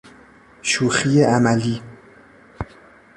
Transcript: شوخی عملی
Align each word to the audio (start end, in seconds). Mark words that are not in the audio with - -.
شوخی 0.61 1.23
عملی 1.23 1.81